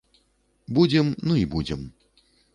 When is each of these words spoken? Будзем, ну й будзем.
Будзем, 0.75 1.13
ну 1.27 1.35
й 1.35 1.45
будзем. 1.53 1.87